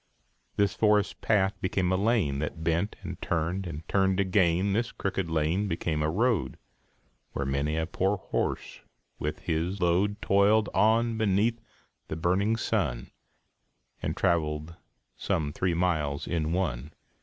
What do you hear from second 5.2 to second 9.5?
lane became a road, Where many a poor horse with